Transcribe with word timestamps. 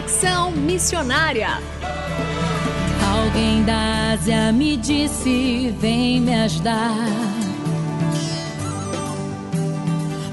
Conexão 0.00 0.50
Missionária. 0.52 1.58
Alguém 3.06 3.62
da 3.64 4.12
Ásia 4.12 4.50
me 4.50 4.74
disse: 4.78 5.74
vem 5.78 6.22
me 6.22 6.34
ajudar. 6.36 6.96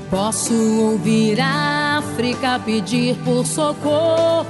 Posso 0.09 0.53
ouvir 0.53 1.41
a 1.41 1.97
África 1.97 2.61
pedir 2.63 3.17
por 3.25 3.45
socorro. 3.45 4.45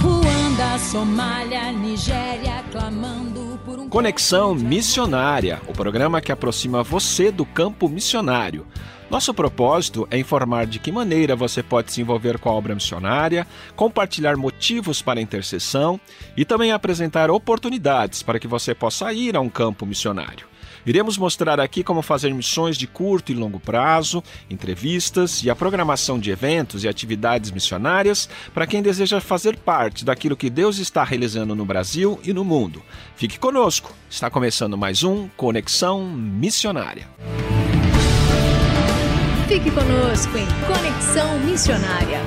Ruanda, 0.00 0.78
Somália, 0.90 1.70
Nigéria 1.70 2.64
clamando 2.72 3.60
por 3.64 3.78
um. 3.78 3.88
Conexão 3.88 4.56
Missionária 4.56 5.62
o 5.68 5.72
programa 5.72 6.20
que 6.20 6.32
aproxima 6.32 6.82
você 6.82 7.30
do 7.30 7.46
campo 7.46 7.88
missionário. 7.88 8.66
Nosso 9.14 9.32
propósito 9.32 10.08
é 10.10 10.18
informar 10.18 10.66
de 10.66 10.80
que 10.80 10.90
maneira 10.90 11.36
você 11.36 11.62
pode 11.62 11.92
se 11.92 12.00
envolver 12.00 12.36
com 12.36 12.48
a 12.48 12.52
obra 12.52 12.74
missionária, 12.74 13.46
compartilhar 13.76 14.36
motivos 14.36 15.00
para 15.00 15.20
intercessão 15.20 16.00
e 16.36 16.44
também 16.44 16.72
apresentar 16.72 17.30
oportunidades 17.30 18.24
para 18.24 18.40
que 18.40 18.48
você 18.48 18.74
possa 18.74 19.12
ir 19.12 19.36
a 19.36 19.40
um 19.40 19.48
campo 19.48 19.86
missionário. 19.86 20.48
Iremos 20.84 21.16
mostrar 21.16 21.60
aqui 21.60 21.84
como 21.84 22.02
fazer 22.02 22.34
missões 22.34 22.76
de 22.76 22.88
curto 22.88 23.30
e 23.30 23.36
longo 23.36 23.60
prazo, 23.60 24.20
entrevistas 24.50 25.44
e 25.44 25.48
a 25.48 25.54
programação 25.54 26.18
de 26.18 26.32
eventos 26.32 26.82
e 26.82 26.88
atividades 26.88 27.52
missionárias 27.52 28.28
para 28.52 28.66
quem 28.66 28.82
deseja 28.82 29.20
fazer 29.20 29.56
parte 29.56 30.04
daquilo 30.04 30.36
que 30.36 30.50
Deus 30.50 30.78
está 30.78 31.04
realizando 31.04 31.54
no 31.54 31.64
Brasil 31.64 32.18
e 32.24 32.32
no 32.32 32.44
mundo. 32.44 32.82
Fique 33.14 33.38
conosco, 33.38 33.94
está 34.10 34.28
começando 34.28 34.76
mais 34.76 35.04
um 35.04 35.28
Conexão 35.36 36.04
Missionária. 36.04 37.08
Fique 39.46 39.70
conosco 39.70 40.38
em 40.38 40.46
Conexão 40.66 41.38
Missionária. 41.40 42.22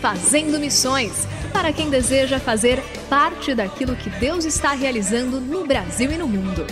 Fazendo 0.00 0.58
Missões 0.58 1.26
para 1.52 1.72
quem 1.72 1.88
deseja 1.90 2.40
fazer 2.40 2.78
parte 3.08 3.54
daquilo 3.54 3.94
que 3.94 4.10
Deus 4.10 4.44
está 4.44 4.72
realizando 4.72 5.40
no 5.40 5.66
Brasil 5.66 6.10
e 6.10 6.16
no 6.16 6.26
mundo. 6.26 6.66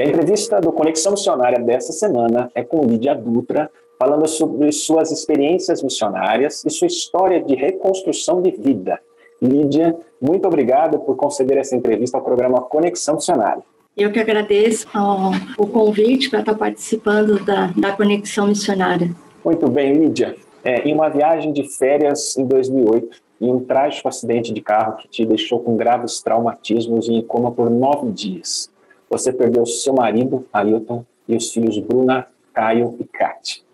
A 0.00 0.04
entrevista 0.04 0.60
do 0.60 0.72
Conexão 0.72 1.12
Missionária 1.12 1.58
desta 1.58 1.92
semana 1.92 2.50
é 2.54 2.62
com 2.62 2.86
Lídia 2.86 3.14
Dutra, 3.14 3.70
falando 3.98 4.28
sobre 4.28 4.70
suas 4.70 5.10
experiências 5.10 5.82
missionárias 5.82 6.64
e 6.64 6.70
sua 6.70 6.86
história 6.86 7.42
de 7.42 7.54
reconstrução 7.56 8.40
de 8.40 8.52
vida. 8.52 9.00
Lídia, 9.42 9.96
muito 10.20 10.46
obrigada 10.46 10.98
por 10.98 11.16
conceder 11.16 11.58
essa 11.58 11.76
entrevista 11.76 12.16
ao 12.16 12.24
programa 12.24 12.60
Conexão 12.60 13.16
Missionária. 13.16 13.62
Eu 13.98 14.12
que 14.12 14.20
agradeço 14.20 14.86
ó, 14.94 15.32
o 15.58 15.66
convite 15.66 16.30
para 16.30 16.38
estar 16.38 16.54
participando 16.54 17.44
da, 17.44 17.72
da 17.76 17.90
Conexão 17.90 18.46
Missionária. 18.46 19.10
Muito 19.44 19.68
bem, 19.68 19.92
Lídia. 19.92 20.36
É, 20.62 20.88
em 20.88 20.94
uma 20.94 21.08
viagem 21.08 21.52
de 21.52 21.64
férias 21.64 22.38
em 22.38 22.46
2008, 22.46 23.20
em 23.40 23.50
um 23.50 23.58
trágico 23.58 24.06
acidente 24.06 24.52
de 24.52 24.60
carro 24.60 24.98
que 24.98 25.08
te 25.08 25.26
deixou 25.26 25.58
com 25.58 25.76
graves 25.76 26.22
traumatismos 26.22 27.08
e 27.08 27.14
em 27.14 27.22
coma 27.22 27.50
por 27.50 27.68
nove 27.68 28.12
dias, 28.12 28.70
você 29.10 29.32
perdeu 29.32 29.66
seu 29.66 29.94
marido, 29.94 30.46
Ailton, 30.52 31.04
e 31.26 31.34
os 31.34 31.52
filhos 31.52 31.76
Bruna, 31.80 32.28
Caio 32.54 32.94
e 33.00 33.04
Kate. 33.04 33.64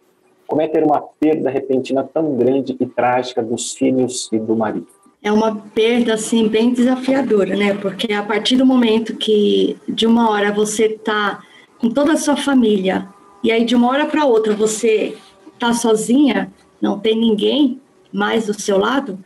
Como 0.47 0.63
é 0.63 0.69
ter 0.69 0.85
uma 0.85 1.03
perda 1.21 1.51
repentina 1.51 2.03
tão 2.03 2.35
grande 2.35 2.75
e 2.81 2.87
trágica 2.87 3.43
dos 3.43 3.75
filhos 3.75 4.31
e 4.33 4.39
do 4.39 4.57
marido? 4.57 4.89
É 5.25 5.33
uma 5.33 5.57
perda 5.57 6.13
assim 6.13 6.47
bem 6.47 6.75
desafiadora, 6.75 7.57
né? 7.57 7.73
Porque 7.73 8.13
a 8.13 8.23
partir 8.23 8.57
do 8.57 8.67
momento 8.67 9.17
que 9.17 9.75
de 9.89 10.07
uma 10.07 10.29
hora 10.29 10.53
você 10.53 10.91
tá 10.91 11.43
com 11.79 11.89
toda 11.89 12.13
a 12.13 12.17
sua 12.19 12.37
família 12.37 13.09
e 13.43 13.51
aí 13.51 13.65
de 13.65 13.75
uma 13.75 13.89
hora 13.89 14.05
para 14.05 14.27
outra 14.27 14.55
você 14.55 15.17
tá 15.59 15.73
sozinha, 15.73 16.53
não 16.79 16.99
tem 16.99 17.19
ninguém 17.19 17.81
mais 18.13 18.49
do 18.49 18.61
seu 18.61 18.79
lado 18.79 19.19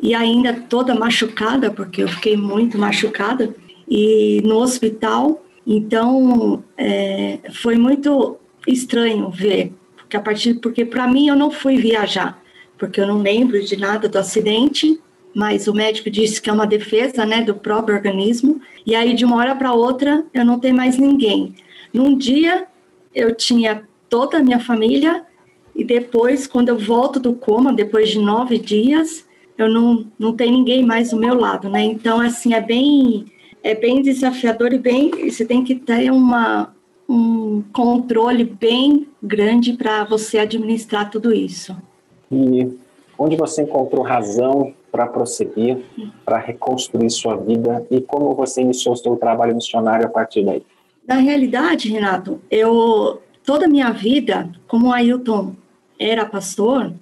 e 0.00 0.14
ainda 0.14 0.54
toda 0.54 0.94
machucada, 0.94 1.68
porque 1.68 2.04
eu 2.04 2.08
fiquei 2.08 2.36
muito 2.36 2.78
machucada 2.78 3.52
e 3.88 4.40
no 4.44 4.58
hospital. 4.58 5.44
Então 5.66 6.62
é, 6.78 7.40
foi 7.54 7.76
muito 7.76 8.36
estranho 8.68 9.28
ver, 9.30 9.72
porque 9.96 10.16
a 10.16 10.20
partir 10.20 10.54
porque 10.54 10.84
para 10.84 11.08
mim 11.08 11.26
eu 11.26 11.34
não 11.34 11.50
fui 11.50 11.76
viajar, 11.76 12.40
porque 12.78 13.00
eu 13.00 13.06
não 13.08 13.20
lembro 13.20 13.60
de 13.64 13.76
nada 13.76 14.08
do 14.08 14.16
acidente, 14.16 15.00
mas 15.34 15.66
o 15.68 15.74
médico 15.74 16.10
disse 16.10 16.40
que 16.40 16.50
é 16.50 16.52
uma 16.52 16.66
defesa, 16.66 17.24
né, 17.24 17.42
do 17.42 17.54
próprio 17.54 17.96
organismo. 17.96 18.60
E 18.84 18.94
aí 18.94 19.14
de 19.14 19.24
uma 19.24 19.36
hora 19.36 19.54
para 19.54 19.72
outra 19.72 20.24
eu 20.34 20.44
não 20.44 20.58
tenho 20.58 20.76
mais 20.76 20.98
ninguém. 20.98 21.54
Num 21.92 22.16
dia 22.16 22.66
eu 23.14 23.34
tinha 23.34 23.82
toda 24.08 24.38
a 24.38 24.42
minha 24.42 24.58
família 24.58 25.24
e 25.74 25.84
depois, 25.84 26.46
quando 26.46 26.68
eu 26.68 26.78
volto 26.78 27.20
do 27.20 27.32
coma, 27.32 27.72
depois 27.72 28.10
de 28.10 28.18
nove 28.18 28.58
dias, 28.58 29.24
eu 29.56 29.68
não, 29.68 30.06
não 30.18 30.34
tenho 30.34 30.52
ninguém 30.52 30.84
mais 30.84 31.10
do 31.10 31.16
meu 31.16 31.34
lado, 31.34 31.68
né? 31.68 31.82
Então, 31.82 32.20
assim, 32.20 32.54
é 32.54 32.60
bem, 32.60 33.26
é 33.62 33.74
bem 33.74 34.02
desafiador 34.02 34.72
e 34.72 34.78
bem, 34.78 35.10
você 35.30 35.44
tem 35.44 35.62
que 35.62 35.76
ter 35.76 36.10
uma, 36.10 36.74
um 37.08 37.62
controle 37.72 38.44
bem 38.44 39.06
grande 39.22 39.74
para 39.74 40.04
você 40.04 40.38
administrar 40.38 41.10
tudo 41.10 41.32
isso. 41.32 41.76
E 42.30 42.68
onde 43.18 43.36
você 43.36 43.62
encontrou 43.62 44.02
razão 44.02 44.74
para 44.90 45.06
prosseguir, 45.06 45.78
para 46.24 46.38
reconstruir 46.38 47.10
sua 47.10 47.36
vida 47.36 47.86
e 47.90 48.00
como 48.00 48.34
você 48.34 48.60
iniciou 48.62 48.96
seu 48.96 49.16
trabalho 49.16 49.54
missionário 49.54 50.06
a 50.06 50.10
partir 50.10 50.44
daí? 50.44 50.62
Na 51.06 51.16
realidade, 51.16 51.88
Renato, 51.88 52.40
eu 52.50 53.20
toda 53.44 53.66
a 53.66 53.68
minha 53.68 53.90
vida, 53.90 54.50
como 54.68 54.88
o 54.88 54.92
Ailton 54.92 55.54
era 55.98 56.24
pastor, 56.24 56.92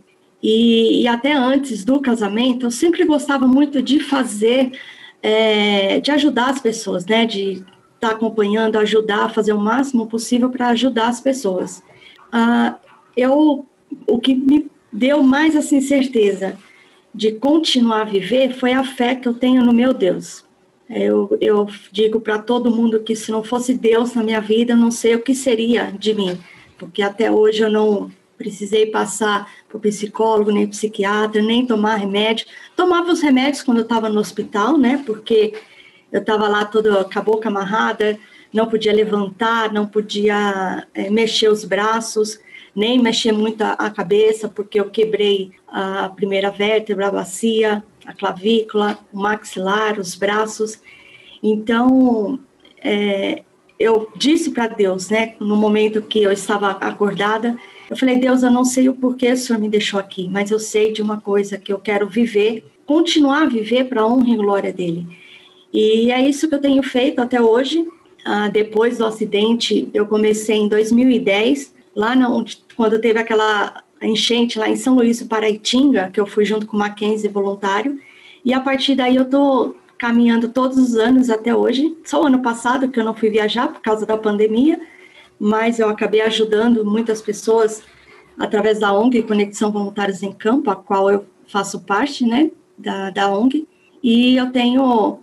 e, 0.43 1.03
e, 1.03 1.09
até 1.09 1.33
antes 1.33 1.85
do 1.85 2.01
casamento, 2.01 2.67
eu 2.67 2.71
sempre 2.71 3.05
gostava 3.05 3.47
muito 3.47 3.83
de 3.83 3.99
fazer, 3.99 4.71
é, 5.21 6.01
de 6.01 6.13
ajudar 6.13 6.51
as 6.51 6.61
pessoas, 6.61 7.05
né? 7.05 7.27
De 7.27 7.53
estar 7.53 8.11
tá 8.11 8.11
acompanhando, 8.11 8.79
ajudar, 8.79 9.35
fazer 9.35 9.53
o 9.53 9.61
máximo 9.61 10.07
possível 10.07 10.49
para 10.49 10.69
ajudar 10.69 11.09
as 11.09 11.21
pessoas. 11.21 11.83
Ah, 12.31 12.77
eu, 13.17 13.67
o 14.07 14.19
que 14.21 14.33
me 14.33 14.71
deu 14.93 15.23
mais 15.25 15.57
assim 15.57 15.81
certeza 15.81 16.57
de 17.19 17.33
continuar 17.33 18.03
a 18.03 18.05
viver 18.05 18.55
foi 18.55 18.73
a 18.73 18.85
fé 18.85 19.17
que 19.17 19.27
eu 19.27 19.35
tenho 19.35 19.65
no 19.65 19.73
meu 19.73 19.93
Deus. 19.93 20.45
Eu, 20.89 21.37
eu 21.41 21.67
digo 21.91 22.21
para 22.21 22.39
todo 22.39 22.71
mundo 22.71 23.01
que 23.01 23.17
se 23.17 23.33
não 23.33 23.43
fosse 23.43 23.75
Deus 23.75 24.15
na 24.15 24.23
minha 24.23 24.41
vida, 24.41 24.73
eu 24.73 24.77
não 24.77 24.93
sei 24.93 25.17
o 25.17 25.21
que 25.21 25.35
seria 25.35 25.91
de 25.99 26.15
mim, 26.15 26.39
porque 26.79 27.03
até 27.03 27.29
hoje 27.29 27.61
eu 27.61 27.71
não 27.73 28.09
precisei 28.37 28.87
passar 28.87 29.53
por 29.69 29.81
psicólogo, 29.81 30.53
nem 30.53 30.69
psiquiatra, 30.69 31.43
nem 31.43 31.67
tomar 31.67 31.97
remédio. 31.97 32.47
Tomava 32.77 33.11
os 33.11 33.21
remédios 33.21 33.65
quando 33.65 33.79
eu 33.79 33.83
estava 33.83 34.09
no 34.09 34.21
hospital, 34.21 34.79
né? 34.79 35.03
Porque 35.05 35.55
eu 36.13 36.21
estava 36.21 36.47
lá 36.47 36.65
toda 36.67 37.03
com 37.03 37.19
a 37.19 37.23
boca 37.23 37.49
amarrada, 37.49 38.17
não 38.53 38.69
podia 38.69 38.93
levantar, 38.93 39.73
não 39.73 39.89
podia 39.89 40.87
é, 40.95 41.11
mexer 41.11 41.49
os 41.49 41.65
braços, 41.65 42.39
nem 42.79 42.97
mexer 43.03 43.33
muito 43.33 43.61
a, 43.63 43.91
cabeça, 43.91 44.49
porque 44.49 44.79
eu 44.79 44.89
quebrei 44.89 45.51
a 45.67 46.09
primeira 46.09 46.49
vértebra, 46.49 47.09
a 47.09 47.11
bacia, 47.11 47.83
a 48.07 48.15
clavícula, 48.15 48.97
o 49.13 49.19
maxilar, 49.19 49.99
os 49.99 50.15
braços. 50.15 50.81
Então, 51.43 52.39
é, 52.81 53.43
eu 53.81 54.09
disse 54.15 54.53
para 54.53 54.69
Deus, 54.69 55.11
né, 55.11 55.35
no 55.41 55.57
momento 55.57 56.01
que 56.01 56.23
eu 56.23 56.31
estava 56.31 56.71
acordada, 56.71 57.59
eu 57.91 57.97
falei, 57.97 58.17
Deus, 58.17 58.45
eu 58.45 58.51
não 58.51 58.65
sei 58.65 58.89
o 58.89 58.95
porquê 58.95 59.33
o 59.33 59.37
Senhor 59.37 59.59
me 59.59 59.69
deixou 59.69 59.99
aqui, 59.99 60.29
mas 60.31 60.53
eu 60.53 60.61
sei 60.61 60.93
de 60.93 61.03
uma 61.03 61.21
coisa 61.21 61.59
que 61.59 61.73
eu 61.73 61.81
quero 61.81 62.07
viver, 62.07 62.65
continuar 62.87 63.43
a 63.43 63.49
viver 63.49 63.89
para 63.89 64.03
a 64.03 64.07
honra 64.07 64.31
e 64.31 64.37
glória 64.37 64.73
dele. 64.73 65.05
E 65.73 66.13
é 66.13 66.29
isso 66.29 66.49
que 66.49 66.55
eu 66.55 66.61
tenho 66.61 66.83
feito 66.85 67.21
até 67.21 67.43
hoje. 67.43 67.85
Ah, 68.25 68.49
depois 68.49 68.99
do 68.99 69.05
acidente, 69.05 69.89
eu 69.93 70.07
comecei 70.07 70.57
em 70.57 70.69
2010, 70.69 71.75
lá 71.99 72.15
onde, 72.29 72.63
quando 72.77 73.01
teve 73.01 73.19
aquela 73.19 73.83
enchente 74.01 74.57
lá 74.57 74.69
em 74.69 74.77
São 74.77 74.95
Luís 74.95 75.21
Paraitinga, 75.21 76.11
que 76.13 76.21
eu 76.21 76.27
fui 76.27 76.45
junto 76.45 76.65
com 76.65 76.77
o 76.77 76.79
Mackenzie 76.79 77.29
voluntário. 77.29 77.99
E 78.45 78.55
a 78.55 78.61
partir 78.61 78.95
daí 78.95 79.17
eu 79.17 79.25
estou 79.25 79.77
caminhando 79.99 80.49
todos 80.49 80.79
os 80.79 80.95
anos 80.95 81.29
até 81.29 81.53
hoje. 81.53 81.99
Só 82.05 82.23
o 82.23 82.27
ano 82.27 82.41
passado 82.41 82.89
que 82.89 83.01
eu 83.01 83.05
não 83.05 83.15
fui 83.15 83.31
viajar 83.31 83.67
por 83.67 83.81
causa 83.81 84.07
da 84.07 84.17
pandemia, 84.17 84.81
mas 85.41 85.81
eu 85.81 85.89
acabei 85.89 86.21
ajudando 86.21 86.85
muitas 86.85 87.21
pessoas 87.21 87.83
através 88.39 88.79
da 88.79 88.93
ONG 88.93 89.25
Conexão 89.25 89.73
Voluntários 89.73 90.23
em 90.23 90.31
Campo, 90.31 90.71
a 90.71 90.77
qual 90.77 91.11
eu 91.11 91.27
faço 91.49 91.81
parte, 91.81 92.25
né, 92.25 92.53
da, 92.79 93.11
da 93.11 93.37
ONG, 93.37 93.67
e 94.01 94.37
eu 94.37 94.53
tenho 94.53 95.19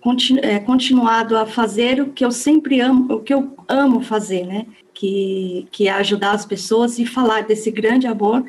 continu, 0.00 0.40
é, 0.42 0.58
continuado 0.58 1.36
a 1.36 1.46
fazer 1.46 2.00
o 2.00 2.10
que 2.10 2.24
eu 2.24 2.30
sempre 2.30 2.80
amo, 2.80 3.14
o 3.14 3.20
que 3.20 3.32
eu 3.32 3.50
amo 3.68 4.00
fazer, 4.00 4.46
né, 4.46 4.66
que, 4.94 5.66
que 5.70 5.88
é 5.88 5.92
ajudar 5.92 6.32
as 6.32 6.44
pessoas 6.44 6.98
e 6.98 7.06
falar 7.06 7.42
desse 7.42 7.70
grande 7.70 8.06
amor 8.06 8.44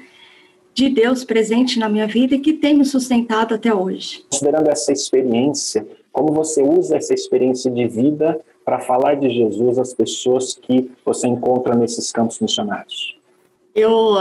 de 0.74 0.90
Deus 0.90 1.24
presente 1.24 1.78
na 1.78 1.90
minha 1.90 2.08
vida 2.08 2.36
e 2.36 2.40
que 2.40 2.54
tem 2.54 2.74
me 2.74 2.86
sustentado 2.86 3.54
até 3.54 3.74
hoje. 3.74 4.24
Considerando 4.30 4.70
essa 4.70 4.92
experiência, 4.92 5.86
como 6.12 6.34
você 6.34 6.64
usa 6.64 6.98
essa 6.98 7.14
experiência 7.14 7.70
de 7.70 7.88
vida 7.88 8.40
para 8.64 8.80
falar 8.80 9.16
de 9.16 9.30
Jesus 9.30 9.78
às 9.78 9.94
pessoas 9.94 10.54
que 10.54 10.90
você 11.04 11.28
encontra 11.28 11.76
nesses 11.76 12.12
campos 12.12 12.40
missionários? 12.40 13.18
Eu 13.76 14.16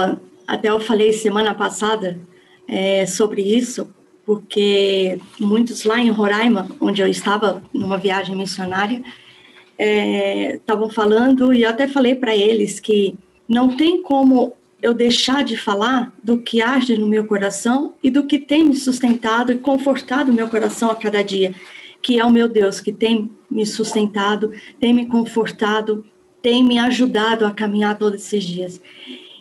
até 0.46 0.68
eu 0.68 0.80
falei 0.80 1.12
semana 1.12 1.54
passada 1.54 2.18
é, 2.66 3.06
sobre 3.06 3.42
isso, 3.42 3.88
porque 4.30 5.18
muitos 5.40 5.82
lá 5.82 5.98
em 5.98 6.08
Roraima, 6.08 6.68
onde 6.80 7.02
eu 7.02 7.08
estava 7.08 7.60
numa 7.74 7.98
viagem 7.98 8.36
missionária, 8.36 9.02
estavam 9.76 10.86
é, 10.86 10.92
falando 10.92 11.52
e 11.52 11.64
eu 11.64 11.68
até 11.68 11.88
falei 11.88 12.14
para 12.14 12.36
eles 12.36 12.78
que 12.78 13.18
não 13.48 13.76
tem 13.76 14.00
como 14.00 14.52
eu 14.80 14.94
deixar 14.94 15.42
de 15.42 15.56
falar 15.56 16.12
do 16.22 16.38
que 16.38 16.62
arde 16.62 16.96
no 16.96 17.08
meu 17.08 17.24
coração 17.26 17.94
e 18.04 18.08
do 18.08 18.24
que 18.24 18.38
tem 18.38 18.66
me 18.66 18.76
sustentado 18.76 19.50
e 19.50 19.58
confortado 19.58 20.32
meu 20.32 20.46
coração 20.46 20.92
a 20.92 20.94
cada 20.94 21.24
dia, 21.24 21.52
que 22.00 22.20
é 22.20 22.24
o 22.24 22.30
meu 22.30 22.48
Deus 22.48 22.78
que 22.78 22.92
tem 22.92 23.28
me 23.50 23.66
sustentado, 23.66 24.52
tem 24.78 24.94
me 24.94 25.06
confortado, 25.06 26.06
tem 26.40 26.62
me 26.62 26.78
ajudado 26.78 27.44
a 27.44 27.50
caminhar 27.50 27.98
todos 27.98 28.20
esses 28.20 28.44
dias. 28.44 28.80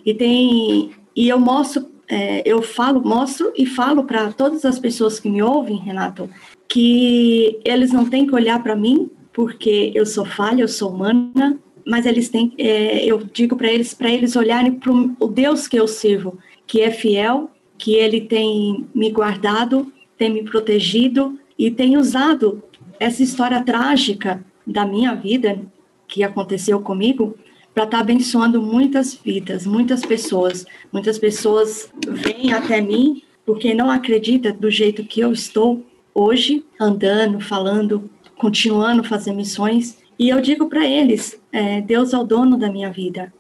E 0.04 0.16
tem 0.16 0.90
e 1.16 1.30
eu 1.30 1.40
mostro, 1.40 1.86
é, 2.10 2.42
eu 2.44 2.62
falo, 2.62 3.02
mostro 3.02 3.54
e 3.56 3.66
falo 3.66 4.04
para 4.04 4.32
todas 4.32 4.66
as 4.66 4.80
pessoas 4.80 5.20
que 5.20 5.30
me 5.30 5.44
ouvem, 5.44 5.78
Renato, 5.78 6.28
que 6.68 7.60
eles 7.64 7.94
não 7.94 8.10
têm 8.10 8.26
que 8.26 8.34
olhar 8.34 8.62
para 8.64 8.76
mim 8.76 9.10
porque 9.32 9.92
eu 9.94 10.06
sou 10.06 10.26
falha, 10.26 10.64
eu 10.64 10.68
sou 10.68 10.92
humana, 10.92 11.58
mas 11.86 12.06
eles 12.06 12.28
têm, 12.30 12.54
é, 12.58 13.06
eu 13.06 13.20
digo 13.20 13.56
para 13.56 13.72
eles, 13.72 13.94
para 13.94 14.10
eles 14.10 14.36
olharem 14.36 14.74
para 14.74 14.92
o 14.92 15.28
Deus 15.28 15.68
que 15.68 15.78
eu 15.78 15.88
sirvo, 15.88 16.38
que 16.68 16.82
é 16.82 16.92
fiel, 16.92 17.50
que 17.78 17.94
Ele 17.94 18.22
tem 18.22 18.86
me 18.94 19.10
guardado, 19.10 19.92
tem 20.18 20.30
me 20.30 20.44
protegido 20.44 21.40
e 21.58 21.72
tem 21.72 21.96
usado 21.96 22.62
essa 23.00 23.24
história 23.24 23.64
trágica 23.64 24.44
da 24.68 24.86
minha 24.86 25.16
vida 25.16 25.62
que 26.08 26.24
aconteceu 26.24 26.82
comigo 26.82 27.36
para 27.80 27.86
estar 27.86 27.98
tá 27.98 28.02
abençoando 28.02 28.62
muitas 28.62 29.14
vidas, 29.14 29.66
muitas 29.66 30.02
pessoas. 30.02 30.66
Muitas 30.92 31.18
pessoas 31.18 31.90
vêm 32.10 32.52
até 32.52 32.82
mim 32.82 33.24
porque 33.46 33.74
não 33.74 33.90
acreditam 33.90 34.54
do 34.54 34.70
jeito 34.70 35.06
que 35.06 35.22
eu 35.22 35.32
estou 35.32 35.86
hoje, 36.14 36.66
andando, 36.78 37.40
falando, 37.40 38.10
continuando 38.38 39.02
fazer 39.02 39.32
missões. 39.32 39.98
E 40.18 40.28
eu 40.28 40.42
digo 40.42 40.68
para 40.68 40.86
eles: 40.86 41.42
é, 41.54 41.80
Deus 41.80 42.12
é 42.12 42.18
o 42.18 42.26
dono 42.26 42.58
da 42.58 42.70
minha 42.70 42.92
vida. 42.92 43.34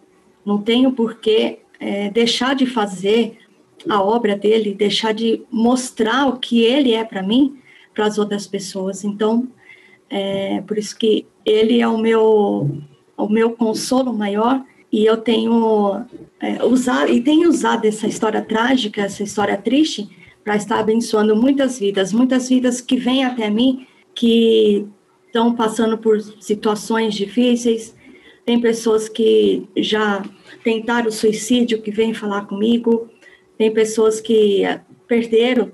Não 0.45 0.61
tenho 0.61 0.93
por 0.93 1.15
que 1.15 1.59
é, 1.77 2.09
deixar 2.09 2.55
de 2.55 2.65
fazer 2.65 3.39
a 3.89 4.01
obra 4.01 4.37
dele, 4.37 4.73
deixar 4.73 5.13
de 5.13 5.41
mostrar 5.51 6.27
o 6.27 6.37
que 6.37 6.61
ele 6.61 6.93
é 6.93 7.03
para 7.03 7.21
mim, 7.21 7.59
para 7.93 8.05
as 8.05 8.17
outras 8.17 8.47
pessoas. 8.47 9.03
Então, 9.03 9.49
é 10.09 10.61
por 10.61 10.77
isso 10.77 10.97
que 10.97 11.25
ele 11.45 11.81
é 11.81 11.87
o 11.89 11.97
meu 11.97 12.69
o 13.19 13.29
meu 13.29 13.51
consolo 13.51 14.13
maior 14.13 14.63
e 14.91 15.05
eu 15.05 15.17
tenho 15.17 16.03
é, 16.39 16.63
usado 16.63 17.11
e 17.11 17.21
tenho 17.21 17.49
usado 17.49 17.85
essa 17.85 18.07
história 18.07 18.41
trágica, 18.41 19.01
essa 19.01 19.21
história 19.21 19.57
triste 19.57 20.09
para 20.43 20.55
estar 20.55 20.79
abençoando 20.79 21.35
muitas 21.35 21.77
vidas, 21.77 22.11
muitas 22.11 22.49
vidas 22.49 22.81
que 22.81 22.95
vêm 22.95 23.23
até 23.23 23.49
mim 23.49 23.85
que 24.15 24.87
estão 25.27 25.53
passando 25.53 25.97
por 25.97 26.19
situações 26.39 27.13
difíceis. 27.13 27.95
Tem 28.45 28.59
pessoas 28.59 29.07
que 29.07 29.67
já 29.77 30.23
tentaram 30.63 31.11
suicídio 31.11 31.81
que 31.81 31.91
vêm 31.91 32.13
falar 32.13 32.47
comigo. 32.47 33.07
Tem 33.57 33.71
pessoas 33.71 34.19
que 34.19 34.63
perderam 35.07 35.71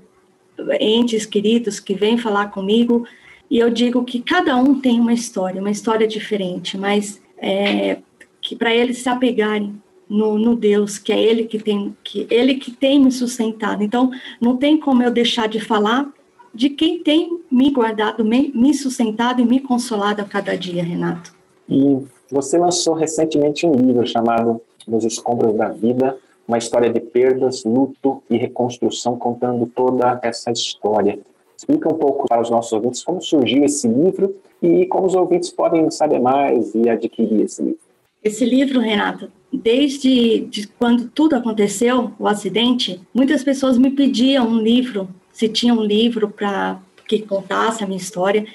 entes 0.79 1.25
queridos 1.25 1.79
que 1.79 1.93
vêm 1.93 2.17
falar 2.17 2.47
comigo. 2.47 3.07
E 3.49 3.59
eu 3.59 3.69
digo 3.69 4.03
que 4.03 4.19
cada 4.19 4.57
um 4.57 4.81
tem 4.81 4.99
uma 4.99 5.13
história, 5.13 5.61
uma 5.61 5.71
história 5.71 6.07
diferente, 6.07 6.77
mas 6.77 7.21
é, 7.37 7.97
que 8.41 8.55
para 8.55 8.73
eles 8.73 8.99
se 8.99 9.09
apegarem 9.09 9.75
no, 10.09 10.37
no, 10.37 10.55
Deus, 10.55 10.97
que 10.97 11.11
é 11.11 11.19
Ele 11.19 11.45
que 11.45 11.59
tem, 11.59 11.95
que 12.03 12.27
Ele 12.29 12.55
que 12.55 12.71
tem 12.71 12.99
me 12.99 13.11
sustentado. 13.11 13.83
Então, 13.83 14.11
não 14.39 14.55
tem 14.57 14.79
como 14.79 15.01
eu 15.01 15.11
deixar 15.11 15.47
de 15.47 15.59
falar 15.59 16.11
de 16.53 16.69
quem 16.69 16.99
tem 16.99 17.39
me 17.51 17.69
guardado, 17.71 18.23
me, 18.23 18.51
me 18.55 18.73
sustentado 18.73 19.41
e 19.41 19.45
me 19.45 19.59
consolado 19.59 20.21
a 20.21 20.25
cada 20.25 20.55
dia, 20.55 20.83
Renato. 20.83 21.33
E 21.67 21.99
você 22.31 22.57
lançou 22.57 22.93
recentemente 22.93 23.65
um 23.65 23.73
livro 23.73 24.07
chamado 24.07 24.61
Nos 24.87 25.03
Escombros 25.03 25.55
da 25.55 25.69
Vida, 25.69 26.17
uma 26.47 26.57
história 26.57 26.89
de 26.89 26.99
perdas, 26.99 27.63
luto 27.65 28.21
e 28.29 28.37
reconstrução, 28.37 29.17
contando 29.17 29.65
toda 29.65 30.19
essa 30.23 30.51
história. 30.51 31.19
Explica 31.57 31.91
um 31.91 31.97
pouco 31.97 32.27
para 32.27 32.41
os 32.41 32.49
nossos 32.49 32.71
ouvintes 32.71 33.03
como 33.03 33.21
surgiu 33.21 33.63
esse 33.63 33.87
livro 33.87 34.35
e 34.61 34.85
como 34.87 35.07
os 35.07 35.15
ouvintes 35.15 35.49
podem 35.49 35.89
saber 35.91 36.19
mais 36.19 36.73
e 36.73 36.89
adquirir 36.89 37.41
esse 37.41 37.61
livro. 37.61 37.79
Esse 38.23 38.43
livro, 38.43 38.79
Renato, 38.79 39.31
desde 39.53 40.39
de 40.41 40.67
quando 40.67 41.07
tudo 41.09 41.35
aconteceu, 41.35 42.11
o 42.17 42.27
acidente, 42.27 42.99
muitas 43.13 43.43
pessoas 43.43 43.77
me 43.77 43.91
pediam 43.91 44.47
um 44.47 44.59
livro 44.59 45.07
se 45.31 45.47
tinha 45.47 45.73
um 45.73 45.83
livro 45.83 46.29
para 46.29 46.79
que 47.07 47.21
contasse 47.21 47.83
a 47.83 47.87
minha 47.87 47.99
história. 47.99 48.47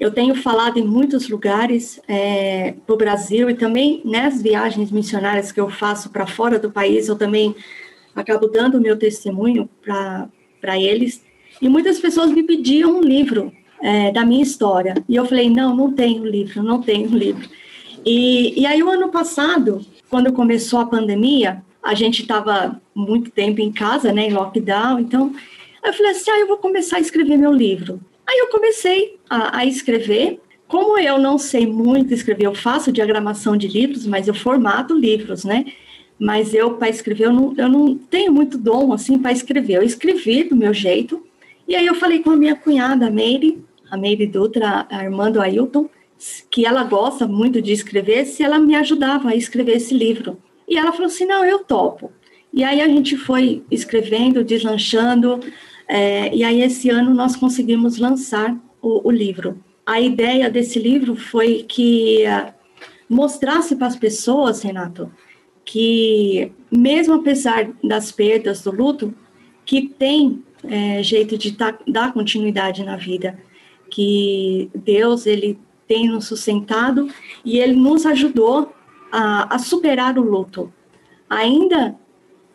Eu 0.00 0.10
tenho 0.10 0.34
falado 0.34 0.78
em 0.78 0.84
muitos 0.84 1.28
lugares 1.28 2.00
é, 2.08 2.74
para 2.84 2.94
o 2.94 2.98
Brasil 2.98 3.48
e 3.48 3.54
também 3.54 4.00
nas 4.04 4.42
viagens 4.42 4.90
missionárias 4.90 5.52
que 5.52 5.60
eu 5.60 5.70
faço 5.70 6.10
para 6.10 6.26
fora 6.26 6.58
do 6.58 6.70
país, 6.70 7.06
eu 7.06 7.16
também 7.16 7.54
acabo 8.14 8.48
dando 8.48 8.78
o 8.78 8.80
meu 8.80 8.98
testemunho 8.98 9.68
para 9.80 10.80
eles. 10.80 11.22
E 11.60 11.68
muitas 11.68 12.00
pessoas 12.00 12.32
me 12.32 12.42
pediam 12.42 12.98
um 12.98 13.00
livro 13.00 13.52
é, 13.82 14.12
da 14.12 14.24
minha 14.24 14.42
história. 14.42 14.94
E 15.08 15.16
eu 15.16 15.26
falei: 15.26 15.50
não, 15.50 15.74
não 15.74 15.92
tenho 15.92 16.24
livro, 16.24 16.62
não 16.62 16.80
tenho 16.80 17.08
livro. 17.10 17.48
E, 18.06 18.60
e 18.60 18.64
aí, 18.64 18.82
o 18.82 18.90
ano 18.90 19.10
passado, 19.10 19.84
quando 20.08 20.32
começou 20.32 20.78
a 20.78 20.86
pandemia, 20.86 21.62
a 21.82 21.94
gente 21.94 22.22
estava 22.22 22.80
muito 22.94 23.30
tempo 23.30 23.60
em 23.60 23.72
casa, 23.72 24.12
né, 24.12 24.28
em 24.28 24.32
lockdown, 24.32 25.00
então 25.00 25.34
eu 25.84 25.92
falei 25.92 26.12
assim: 26.12 26.30
ah, 26.30 26.38
eu 26.38 26.46
vou 26.46 26.58
começar 26.58 26.96
a 26.96 27.00
escrever 27.00 27.36
meu 27.36 27.52
livro. 27.52 28.00
Aí 28.26 28.38
eu 28.38 28.48
comecei 28.48 29.18
a, 29.28 29.58
a 29.58 29.66
escrever. 29.66 30.40
Como 30.68 30.98
eu 30.98 31.18
não 31.18 31.36
sei 31.36 31.66
muito 31.66 32.14
escrever, 32.14 32.46
eu 32.46 32.54
faço 32.54 32.92
diagramação 32.92 33.58
de 33.58 33.68
livros, 33.68 34.06
mas 34.06 34.26
eu 34.26 34.32
formato 34.32 34.94
livros, 34.94 35.44
né? 35.44 35.66
Mas 36.18 36.54
eu, 36.54 36.74
para 36.74 36.88
escrever, 36.88 37.26
eu 37.26 37.32
não, 37.32 37.54
eu 37.58 37.68
não 37.68 37.98
tenho 37.98 38.32
muito 38.32 38.56
dom, 38.56 38.92
assim, 38.92 39.18
para 39.18 39.32
escrever. 39.32 39.76
Eu 39.76 39.82
escrevi 39.82 40.44
do 40.44 40.56
meu 40.56 40.72
jeito. 40.72 41.26
E 41.68 41.74
aí 41.74 41.84
eu 41.84 41.94
falei 41.94 42.20
com 42.20 42.30
a 42.30 42.36
minha 42.36 42.54
cunhada, 42.56 43.10
Meire, 43.10 43.62
a 43.92 43.96
Meire 43.98 44.26
Dutra, 44.26 44.86
a 44.90 45.04
irmã 45.04 45.30
do 45.30 45.40
Ailton, 45.40 45.88
que 46.50 46.64
ela 46.64 46.82
gosta 46.82 47.26
muito 47.28 47.60
de 47.60 47.72
escrever, 47.72 48.24
se 48.24 48.42
ela 48.42 48.58
me 48.58 48.74
ajudava 48.74 49.28
a 49.28 49.36
escrever 49.36 49.76
esse 49.76 49.92
livro. 49.92 50.38
E 50.66 50.78
ela 50.78 50.92
falou 50.92 51.08
assim: 51.08 51.26
não, 51.26 51.44
eu 51.44 51.58
topo. 51.58 52.10
E 52.52 52.64
aí 52.64 52.80
a 52.80 52.88
gente 52.88 53.16
foi 53.16 53.62
escrevendo, 53.70 54.42
deslanchando, 54.42 55.40
é, 55.86 56.34
e 56.34 56.42
aí, 56.42 56.62
esse 56.62 56.88
ano, 56.88 57.12
nós 57.12 57.36
conseguimos 57.36 57.98
lançar 57.98 58.56
o, 58.80 59.06
o 59.06 59.10
livro. 59.10 59.62
A 59.84 60.00
ideia 60.00 60.48
desse 60.48 60.78
livro 60.78 61.14
foi 61.14 61.64
que 61.68 62.24
uh, 62.26 62.50
mostrasse 63.06 63.76
para 63.76 63.88
as 63.88 63.96
pessoas, 63.96 64.62
Renato, 64.62 65.12
que 65.66 66.50
mesmo 66.70 67.14
apesar 67.14 67.70
das 67.84 68.10
perdas 68.10 68.62
do 68.62 68.70
luto, 68.70 69.14
que 69.66 69.88
tem 69.88 70.42
é, 70.64 71.02
jeito 71.02 71.36
de 71.36 71.52
tá, 71.52 71.76
dar 71.86 72.14
continuidade 72.14 72.82
na 72.84 72.96
vida, 72.96 73.38
que 73.92 74.70
Deus 74.74 75.26
ele 75.26 75.58
tem 75.86 76.08
nos 76.08 76.24
sustentado 76.24 77.08
e 77.44 77.58
ele 77.58 77.74
nos 77.74 78.06
ajudou 78.06 78.72
a, 79.12 79.54
a 79.54 79.58
superar 79.58 80.18
o 80.18 80.22
luto. 80.22 80.72
Ainda 81.28 81.94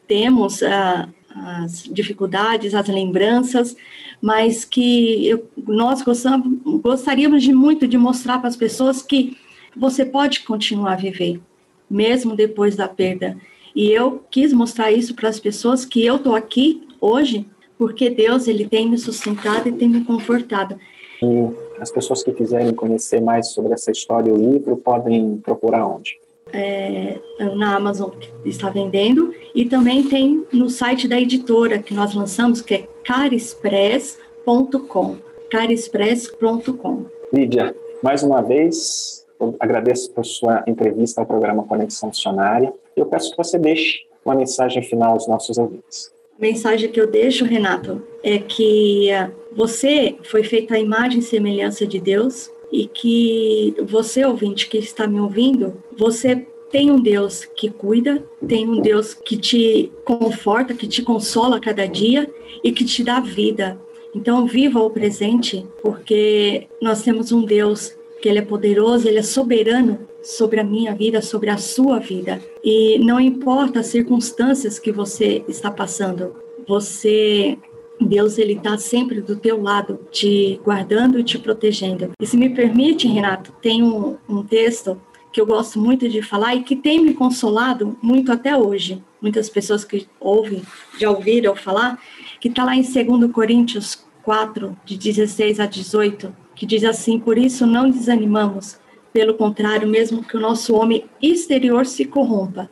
temos 0.08 0.63
uh, 0.63 1.08
as 1.29 1.84
dificuldades, 1.84 2.74
as 2.74 2.88
lembranças, 2.88 3.77
mas 4.20 4.65
que 4.65 5.27
eu, 5.27 5.48
nós 5.67 6.01
gostamos, 6.01 6.60
gostaríamos 6.82 7.44
de 7.44 7.53
muito 7.53 7.88
de 7.88 8.00
mostrar 8.00 8.39
para 8.39 8.48
as 8.48 8.58
pessoas 8.58 9.03
que 9.03 9.38
você 9.75 10.03
pode 10.03 10.39
continuar 10.39 10.94
a 10.94 10.96
viver, 10.96 11.39
mesmo 11.88 12.36
depois 12.36 12.75
da 12.75 12.88
perda. 12.88 13.38
E 13.75 13.91
eu 13.91 14.24
quis 14.32 14.51
mostrar 14.51 14.91
isso 14.91 15.13
para 15.13 15.29
as 15.29 15.39
pessoas 15.39 15.86
que 15.86 16.03
eu 16.03 16.15
estou 16.15 16.36
aqui 16.36 16.82
hoje 17.00 17.46
porque 17.77 18.10
Deus 18.10 18.48
ele 18.48 18.67
tem 18.67 18.89
me 18.89 18.98
sustentado 18.98 19.70
e 19.70 19.72
tem 19.72 19.88
me 19.88 20.03
confortado. 20.03 20.79
E 21.21 21.47
as 21.79 21.91
pessoas 21.91 22.24
que 22.24 22.31
quiserem 22.31 22.74
conhecer 22.74 23.21
mais 23.21 23.50
sobre 23.50 23.74
essa 23.74 23.91
história 23.91 24.29
e 24.29 24.33
o 24.33 24.38
livro 24.38 24.77
podem 24.77 25.38
procurar 25.38 25.86
onde? 25.86 26.17
é, 26.53 27.17
na 27.55 27.75
Amazon 27.75 28.12
que 28.12 28.29
está 28.45 28.69
vendendo 28.69 29.33
e 29.53 29.65
também 29.65 30.03
tem 30.03 30.45
no 30.51 30.69
site 30.69 31.05
da 31.07 31.19
editora 31.19 31.79
que 31.79 31.93
nós 31.93 32.13
lançamos, 32.13 32.62
que 32.62 32.75
é 32.75 32.88
carexpress.com. 33.03 35.17
carexpress.com. 35.50 37.05
Lídia, 37.33 37.75
mais 38.01 38.24
uma 38.24 38.41
vez, 38.41 39.25
agradeço 39.59 40.12
por 40.12 40.25
sua 40.25 40.63
entrevista 40.67 41.21
ao 41.21 41.27
programa 41.27 41.63
Conexão 41.63 42.09
Missionária. 42.09 42.74
Eu 42.95 43.05
peço 43.05 43.31
que 43.31 43.38
você 43.38 43.57
deixe 43.57 44.05
uma 44.24 44.36
mensagem 44.36 44.83
final 44.83 45.13
aos 45.13 45.27
nossos 45.27 45.57
ouvintes. 45.57 46.12
A 46.38 46.41
mensagem 46.41 46.91
que 46.91 47.01
eu 47.01 47.07
deixo, 47.07 47.45
Renato, 47.45 48.03
é 48.24 48.38
que 48.38 49.09
você 49.58 50.16
foi 50.22 50.44
feita 50.44 50.76
a 50.76 50.80
imagem 50.80 51.18
e 51.18 51.24
semelhança 51.24 51.88
de 51.88 52.00
Deus 52.00 52.52
e 52.72 52.86
que 52.86 53.74
você, 53.88 54.24
ouvinte 54.24 54.70
que 54.70 54.78
está 54.78 55.08
me 55.08 55.20
ouvindo, 55.20 55.74
você 55.98 56.46
tem 56.70 56.92
um 56.92 57.02
Deus 57.02 57.44
que 57.44 57.68
cuida, 57.68 58.24
tem 58.48 58.70
um 58.70 58.80
Deus 58.80 59.16
que 59.16 59.36
te 59.36 59.92
conforta, 60.06 60.76
que 60.76 60.86
te 60.86 61.02
consola 61.02 61.60
cada 61.60 61.88
dia 61.88 62.30
e 62.64 62.72
que 62.72 62.86
te 62.86 63.04
dá 63.04 63.20
vida. 63.20 63.80
Então, 64.14 64.46
viva 64.46 64.80
o 64.80 64.92
presente, 64.92 65.66
porque 65.82 66.68
nós 66.80 67.02
temos 67.02 67.32
um 67.32 67.44
Deus 67.44 67.96
que 68.22 68.30
ele 68.30 68.40
é 68.40 68.44
poderoso, 68.44 69.08
ele 69.08 69.20
é 69.20 69.24
soberano 69.24 70.08
sobre 70.22 70.60
a 70.60 70.64
minha 70.64 70.94
vida, 70.94 71.20
sobre 71.20 71.50
a 71.50 71.58
sua 71.58 71.98
vida. 71.98 72.40
E 72.64 73.00
não 73.00 73.20
importa 73.20 73.80
as 73.80 73.88
circunstâncias 73.88 74.78
que 74.78 74.92
você 74.92 75.44
está 75.48 75.72
passando, 75.72 76.36
você 76.68 77.58
Deus 78.00 78.38
ele 78.38 78.54
está 78.54 78.77
sempre 78.77 79.22
do 79.22 79.36
teu 79.36 79.62
lado, 79.62 80.00
te 80.12 80.60
guardando 80.63 81.20
e 81.20 81.24
te 81.24 81.39
protegendo. 81.39 82.12
E 82.22 82.25
se 82.25 82.38
me 82.38 82.50
permite, 82.50 83.08
Renato, 83.08 83.51
tem 83.62 83.84
um, 83.84 84.18
um 84.30 84.44
texto 84.44 85.00
que 85.32 85.42
eu 85.42 85.46
gosto 85.46 85.80
muito 85.80 86.08
de 86.08 86.22
falar 86.22 86.56
e 86.56 86.63
que 86.63 86.75
tem 86.75 87.00
me 87.00 87.13
consolado 87.13 87.98
muito 88.01 88.32
até 88.32 88.56
hoje. 88.56 89.04
Muitas 89.22 89.50
pessoas 89.50 89.84
que 89.84 90.08
ouvem, 90.20 90.62
já 91.00 91.10
ouviram 91.10 91.56
falar, 91.56 92.00
que 92.39 92.48
está 92.48 92.63
lá 92.63 92.75
em 92.75 92.82
2 92.82 93.32
Coríntios 93.32 94.06
4, 94.24 94.77
de 94.86 94.98
16 94.98 95.60
a 95.60 95.66
18, 95.66 96.36
que 96.56 96.66
diz 96.66 96.84
assim: 96.84 97.20
Por 97.20 97.38
isso 97.38 97.66
não 97.66 97.89
desanimamos, 97.89 98.80
pelo 99.12 99.34
contrário, 99.34 99.88
mesmo 99.88 100.24
que 100.24 100.38
o 100.38 100.39
nosso 100.39 100.75
homem 100.75 101.06
exterior 101.22 101.86
se 101.86 102.06
corrompa, 102.06 102.70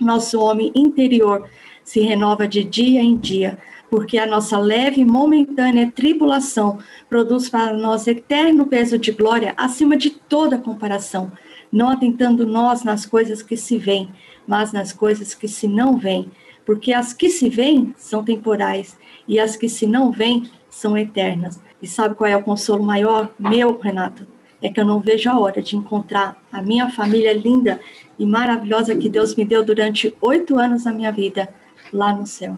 nosso 0.00 0.40
homem 0.40 0.70
interior 0.74 1.48
se 1.82 2.00
renova 2.00 2.46
de 2.46 2.62
dia 2.62 3.00
em 3.00 3.16
dia 3.16 3.58
porque 3.90 4.16
a 4.16 4.26
nossa 4.26 4.56
leve 4.56 5.00
e 5.00 5.04
momentânea 5.04 5.90
tribulação 5.90 6.78
produz 7.08 7.50
para 7.50 7.72
nós 7.76 8.06
eterno 8.06 8.66
peso 8.66 8.96
de 8.96 9.10
glória 9.10 9.52
acima 9.56 9.96
de 9.96 10.10
toda 10.10 10.56
comparação, 10.56 11.32
não 11.72 11.90
atentando 11.90 12.46
nós 12.46 12.84
nas 12.84 13.04
coisas 13.04 13.42
que 13.42 13.56
se 13.56 13.76
veem, 13.76 14.08
mas 14.46 14.72
nas 14.72 14.92
coisas 14.92 15.34
que 15.34 15.48
se 15.48 15.66
não 15.66 15.96
veem, 15.96 16.30
porque 16.64 16.92
as 16.92 17.12
que 17.12 17.28
se 17.28 17.48
veem 17.48 17.92
são 17.96 18.22
temporais 18.22 18.96
e 19.26 19.40
as 19.40 19.56
que 19.56 19.68
se 19.68 19.86
não 19.86 20.12
veem 20.12 20.44
são 20.68 20.96
eternas. 20.96 21.60
E 21.82 21.86
sabe 21.86 22.14
qual 22.14 22.30
é 22.30 22.36
o 22.36 22.44
consolo 22.44 22.84
maior 22.84 23.30
meu, 23.38 23.76
Renato? 23.76 24.24
É 24.62 24.68
que 24.68 24.78
eu 24.78 24.84
não 24.84 25.00
vejo 25.00 25.28
a 25.28 25.38
hora 25.38 25.60
de 25.60 25.76
encontrar 25.76 26.40
a 26.52 26.62
minha 26.62 26.90
família 26.90 27.32
linda 27.32 27.80
e 28.18 28.26
maravilhosa 28.26 28.94
que 28.94 29.08
Deus 29.08 29.34
me 29.34 29.44
deu 29.44 29.64
durante 29.64 30.14
oito 30.20 30.58
anos 30.58 30.84
da 30.84 30.92
minha 30.92 31.10
vida 31.10 31.48
lá 31.92 32.14
no 32.14 32.26
céu. 32.26 32.56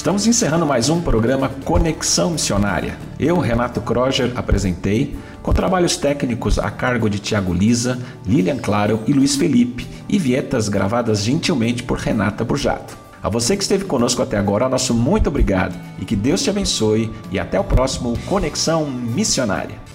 Estamos 0.00 0.26
encerrando 0.26 0.64
mais 0.64 0.88
um 0.88 1.02
programa 1.02 1.50
Conexão 1.62 2.30
Missionária. 2.30 2.98
Eu, 3.18 3.38
Renato 3.38 3.82
Kroger, 3.82 4.32
apresentei, 4.34 5.14
com 5.42 5.52
trabalhos 5.52 5.98
técnicos 5.98 6.58
a 6.58 6.70
cargo 6.70 7.10
de 7.10 7.18
Tiago 7.18 7.52
Lisa, 7.52 7.98
Lilian 8.24 8.56
Claro 8.56 9.00
e 9.06 9.12
Luiz 9.12 9.36
Felipe, 9.36 9.86
e 10.08 10.18
vietas 10.18 10.70
gravadas 10.70 11.22
gentilmente 11.22 11.82
por 11.82 11.98
Renata 11.98 12.42
Burjato. 12.42 12.96
A 13.22 13.28
você 13.28 13.54
que 13.54 13.62
esteve 13.62 13.84
conosco 13.84 14.22
até 14.22 14.38
agora, 14.38 14.70
nosso 14.70 14.94
muito 14.94 15.26
obrigado 15.26 15.78
e 15.98 16.06
que 16.06 16.16
Deus 16.16 16.42
te 16.42 16.48
abençoe 16.48 17.12
e 17.30 17.38
até 17.38 17.60
o 17.60 17.64
próximo 17.64 18.18
Conexão 18.24 18.90
Missionária. 18.90 19.89